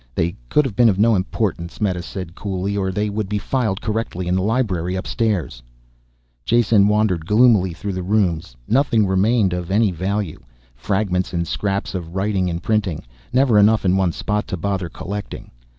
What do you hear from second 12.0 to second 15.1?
writing and printing. Never enough in one spot to bother